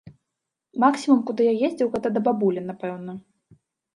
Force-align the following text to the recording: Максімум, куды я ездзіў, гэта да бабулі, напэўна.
Максімум, 0.83 1.19
куды 1.27 1.41
я 1.51 1.69
ездзіў, 1.69 1.91
гэта 1.95 2.07
да 2.15 2.23
бабулі, 2.27 2.65
напэўна. 2.69 3.11